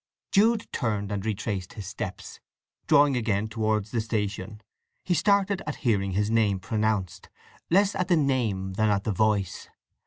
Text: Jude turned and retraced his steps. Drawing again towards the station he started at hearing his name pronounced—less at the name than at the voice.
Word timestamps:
Jude 0.31 0.65
turned 0.71 1.11
and 1.11 1.23
retraced 1.23 1.73
his 1.73 1.85
steps. 1.85 2.39
Drawing 2.87 3.15
again 3.15 3.47
towards 3.47 3.91
the 3.91 4.01
station 4.01 4.59
he 5.05 5.13
started 5.13 5.61
at 5.67 5.75
hearing 5.85 6.13
his 6.13 6.31
name 6.31 6.59
pronounced—less 6.59 7.93
at 7.93 8.07
the 8.07 8.17
name 8.17 8.73
than 8.73 8.89
at 8.89 9.03
the 9.03 9.11
voice. 9.11 9.69